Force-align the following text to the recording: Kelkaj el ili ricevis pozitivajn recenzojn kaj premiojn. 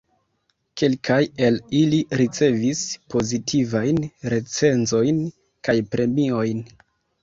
Kelkaj 0.81 1.17
el 1.47 1.59
ili 1.81 1.99
ricevis 2.23 2.83
pozitivajn 3.17 4.03
recenzojn 4.37 5.25
kaj 5.71 5.81
premiojn. 5.95 6.71